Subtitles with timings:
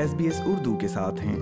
[0.00, 1.38] S B S Urdu کے ساتھ ہیں۔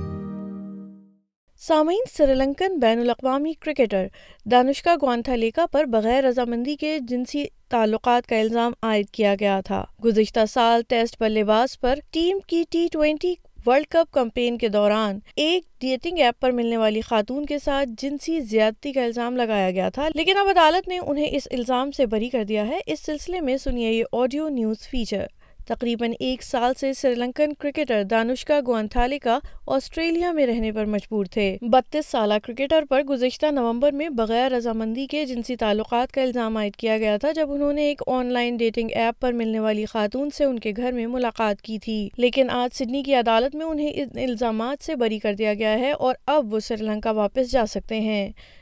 [1.60, 4.07] سامعین، سری لنکن بین الاقوامی کرکٹر
[4.50, 10.40] دانشکا گوانتھالیکا پر بغیر رضامندی کے جنسی تعلقات کا الزام عائد کیا گیا تھا۔ گزشتہ
[10.50, 13.34] سال ٹیسٹ بلے باز پر ٹیم کی T twenty
[13.66, 18.40] World Cup campaign کے دوران ایک ڈیٹنگ ایپ پر ملنے والی خاتون کے ساتھ جنسی
[18.40, 22.29] زیادتی کا الزام لگایا گیا تھا، لیکن اب عدالت نے انہیں اس الزام سے بری
[22.29, 25.27] کر دیا ہے۔ اس سلسلے میں سنیے یہ آڈیو نیوز فیچر۔
[25.68, 31.57] تقریباً ایک سال سے سری لنکن کرکٹر دانشکا گوانتھالیکا آسٹریلیا میں رہنے پر مجبور تھے۔
[31.61, 36.77] بتیس سالہ کرکٹر پر گزشتہ نومبر میں بغیر رضامندی کے جنسی تعلقات کا الزام عائد
[36.77, 40.31] کیا گیا تھا جب انہوں نے ایک آن لائن ڈیٹنگ ایپ پر ملنے والی خاتون
[40.31, 43.93] سے ان کے گھر میں ملاقات کی تھی۔ لیکن آج سڈنی کی عدالت میں انہیں
[43.95, 47.67] ان الزامات سے بری کر دیا گیا ہے اور اب وہ سری لنکا واپس جا
[47.67, 48.33] سکتے ہیں۔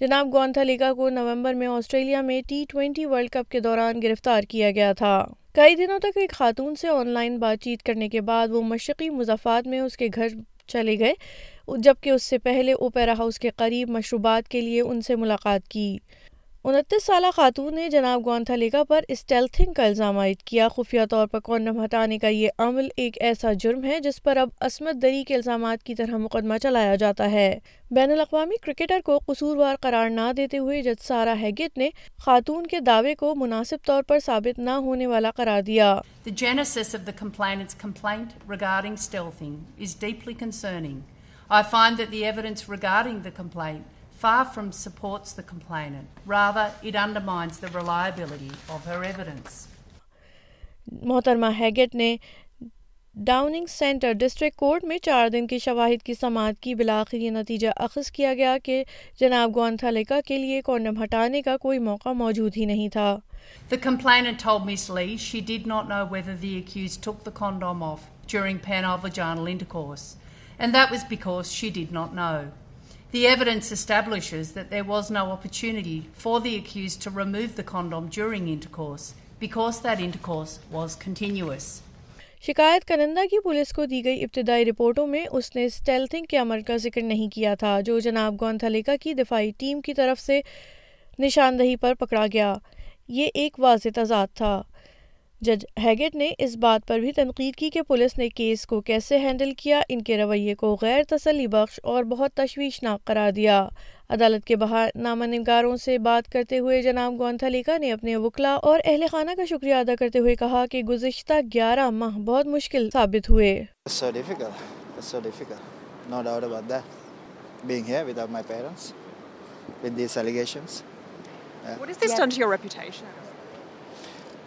[0.00, 4.70] جناب گوانتھالیکا کو نومبر میں آسٹریلیا میں ٹی ٹوینٹی ورلڈ کپ کے دوران گرفتار کیا
[4.70, 8.48] گیا تھا۔ کئی دنوں تک ایک خاتون سے آن لائن بات چیت کرنے کے بعد
[8.48, 10.28] وہ مشرقی مضافات میں اس کے گھر
[10.66, 11.14] چلے گئے،
[11.78, 15.98] جبکہ اس سے پہلے اوپیرا ہاؤس کے قریب مشروبات کے لیے ان سے ملاقات کی۔
[16.68, 21.40] انتیس سالہ خاتون نے جناب گوانتھالیکا پر اسٹیلتھنگ کا الزام عائد کیا۔ خفیہ طور پر
[21.40, 25.34] کونڈم ہٹانے کا یہ عمل ایک ایسا جرم ہے جس پر اب عصمت دری کے
[25.34, 27.58] الزامات کی طرح مقدمہ چلایا جاتا ہے۔
[27.90, 31.90] بین الاقوامی کرکٹر کو قصوروار قرار نہ دیتے ہوئے جج سارا ہیگٹ نے
[32.24, 36.94] خاتون کے دعوے کو مناسب طور پر ثابت نہ ہونے والا قرار دیا۔ The genesis
[36.98, 40.98] of the complainant's complaint regarding stealthing is deeply concerning.
[41.50, 46.08] I find that the evidence regarding the complaint far from supports the complainant.
[46.26, 49.66] Rather, it undermines the reliability of her evidence.
[51.04, 52.16] محترمہ ہیگٹ نے
[53.16, 57.68] Downing centre district court میں چار دن کی شواہد کی سماعت کی بلاخر یہ نتیجہ
[57.86, 58.82] اخذ کیا گیا کہ
[59.20, 63.16] جناب گوانتھالیکا کے لیے کونڈم ہٹانے کا کوئی موقع موجود ہی نہیں تھا
[63.70, 67.82] The complainant told Miss Lee she did not know whether the accused took the condom
[67.82, 70.06] off during penile vaginal intercourse
[70.60, 72.34] and that was because she did not know.
[73.12, 78.08] The evidence establishes that there was no opportunity for the accused to remove the condom
[78.08, 81.68] during intercourse because that intercourse was continuous.
[82.42, 86.62] شکایت کنندہ کی police کو دی گئی ابتدائی رپورٹوں میں اس نے اسٹیلتھنگ کے عمل
[86.62, 90.40] کا ذکر نہیں کیا تھا جو جناب گونتھلیکا کی دفاعی ٹیم کی طرف سے
[91.18, 92.54] نشاندہی پر پکڑا گیا
[93.08, 94.62] یہ ایک واضح تضاد تھا
[95.40, 99.18] جج ہیگٹ نے اس بات پر بھی تنقید کی کہ پولیس نے کیس کو کیسے
[99.18, 103.68] ہینڈل کیا ان کے رویے کو غیر تسلی بخش اور بہت تشویشناک قرار دیا۔
[104.08, 108.80] عدالت کے باہر نامہ نگاروں سے بات کرتے ہوئے جناب گونتھلیکا نے اپنے وکلا اور
[108.84, 113.30] اہل خانہ کا شکریہ ادا کرتے ہوئے کہا کہ گزشتہ گیارہ ماہ بہت مشکل ثابت
[113.30, 113.64] ہوئے۔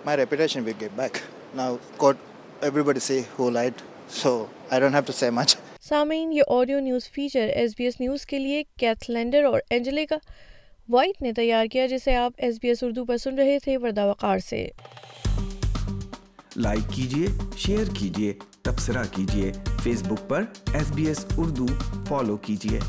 [0.05, 1.21] My reputation will get back.
[1.53, 2.17] Now, court,
[2.61, 3.73] everybody say who lied,
[4.09, 5.55] so I don't have to say much.
[5.81, 10.15] سامعین یہ audio news feature S B S news کے لیے کیتھ لینڈر اور اینجلیکا
[10.89, 14.05] وائٹ نے تیار کیا جسے آپ ایس بی ایس اردو پر سن رہے تھے وردہ
[14.05, 14.67] وقار سے
[16.55, 19.51] لائک کیجیے شیئر کیجیے تبصرہ کیجیے
[19.83, 21.65] فیس بک پر S B S Urdu
[22.07, 22.79] follow کیجیے